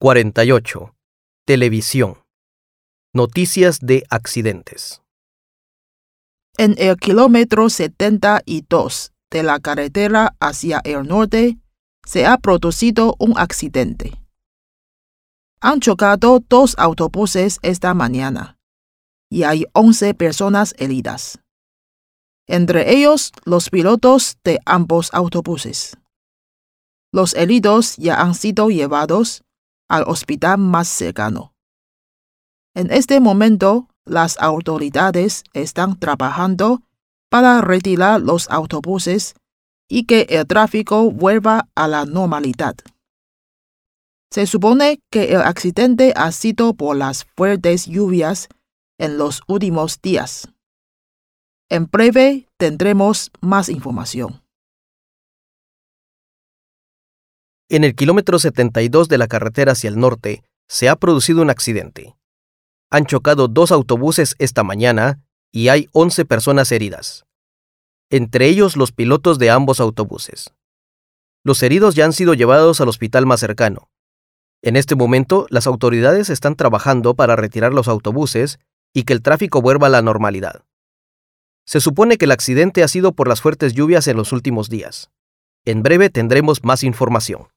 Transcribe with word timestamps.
48. 0.00 0.94
Televisión. 1.44 2.18
Noticias 3.12 3.80
de 3.80 4.04
accidentes. 4.10 5.02
En 6.56 6.76
el 6.78 6.96
kilómetro 6.98 7.68
72 7.68 9.12
de 9.28 9.42
la 9.42 9.58
carretera 9.58 10.36
hacia 10.38 10.80
el 10.84 11.08
norte 11.08 11.58
se 12.06 12.26
ha 12.26 12.38
producido 12.38 13.16
un 13.18 13.36
accidente. 13.36 14.12
Han 15.60 15.80
chocado 15.80 16.44
dos 16.48 16.76
autobuses 16.78 17.58
esta 17.62 17.92
mañana 17.92 18.56
y 19.28 19.42
hay 19.42 19.66
11 19.72 20.14
personas 20.14 20.76
heridas, 20.78 21.40
entre 22.46 22.94
ellos 22.94 23.32
los 23.44 23.68
pilotos 23.68 24.38
de 24.44 24.60
ambos 24.64 25.12
autobuses. 25.12 25.96
Los 27.10 27.34
heridos 27.34 27.96
ya 27.96 28.20
han 28.20 28.36
sido 28.36 28.68
llevados 28.68 29.42
al 29.88 30.04
hospital 30.04 30.58
más 30.58 30.88
cercano. 30.88 31.54
En 32.74 32.92
este 32.92 33.20
momento, 33.20 33.88
las 34.04 34.38
autoridades 34.38 35.44
están 35.52 35.98
trabajando 35.98 36.82
para 37.30 37.60
retirar 37.60 38.20
los 38.20 38.48
autobuses 38.50 39.34
y 39.88 40.04
que 40.04 40.26
el 40.30 40.46
tráfico 40.46 41.10
vuelva 41.10 41.68
a 41.74 41.88
la 41.88 42.04
normalidad. 42.04 42.76
Se 44.30 44.46
supone 44.46 45.00
que 45.10 45.32
el 45.32 45.40
accidente 45.40 46.12
ha 46.14 46.32
sido 46.32 46.74
por 46.74 46.96
las 46.96 47.24
fuertes 47.36 47.86
lluvias 47.86 48.48
en 48.98 49.16
los 49.16 49.42
últimos 49.46 50.00
días. 50.02 50.48
En 51.70 51.86
breve 51.86 52.48
tendremos 52.58 53.30
más 53.40 53.68
información. 53.68 54.42
En 57.70 57.84
el 57.84 57.94
kilómetro 57.94 58.38
72 58.38 59.08
de 59.08 59.18
la 59.18 59.26
carretera 59.26 59.72
hacia 59.72 59.88
el 59.88 59.98
norte 59.98 60.42
se 60.68 60.88
ha 60.88 60.96
producido 60.96 61.42
un 61.42 61.50
accidente. 61.50 62.16
Han 62.90 63.04
chocado 63.04 63.46
dos 63.46 63.72
autobuses 63.72 64.36
esta 64.38 64.64
mañana 64.64 65.20
y 65.52 65.68
hay 65.68 65.88
11 65.92 66.24
personas 66.24 66.72
heridas, 66.72 67.26
entre 68.08 68.46
ellos 68.46 68.78
los 68.78 68.92
pilotos 68.92 69.38
de 69.38 69.50
ambos 69.50 69.80
autobuses. 69.80 70.54
Los 71.44 71.62
heridos 71.62 71.94
ya 71.94 72.06
han 72.06 72.14
sido 72.14 72.32
llevados 72.32 72.80
al 72.80 72.88
hospital 72.88 73.26
más 73.26 73.40
cercano. 73.40 73.90
En 74.62 74.74
este 74.74 74.94
momento, 74.94 75.46
las 75.50 75.66
autoridades 75.66 76.30
están 76.30 76.56
trabajando 76.56 77.14
para 77.14 77.36
retirar 77.36 77.74
los 77.74 77.86
autobuses 77.86 78.58
y 78.94 79.02
que 79.02 79.12
el 79.12 79.20
tráfico 79.20 79.60
vuelva 79.60 79.88
a 79.88 79.90
la 79.90 80.00
normalidad. 80.00 80.64
Se 81.66 81.82
supone 81.82 82.16
que 82.16 82.24
el 82.24 82.32
accidente 82.32 82.82
ha 82.82 82.88
sido 82.88 83.12
por 83.12 83.28
las 83.28 83.42
fuertes 83.42 83.74
lluvias 83.74 84.08
en 84.08 84.16
los 84.16 84.32
últimos 84.32 84.70
días. 84.70 85.10
En 85.66 85.82
breve 85.82 86.08
tendremos 86.08 86.64
más 86.64 86.82
información. 86.82 87.48